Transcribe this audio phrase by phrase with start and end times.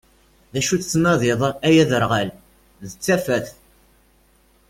[0.53, 2.29] D acu i tettnadi-ḍ ay aderɣal?
[2.89, 3.47] D tafat.